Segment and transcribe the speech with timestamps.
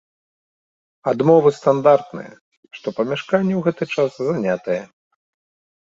[1.11, 2.33] Адмовы стандартныя,
[2.81, 4.83] што памяшканне ў гэты час занятае.